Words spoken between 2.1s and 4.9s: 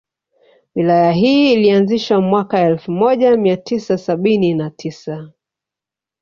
mwaka elfu moja mia tisa sabini na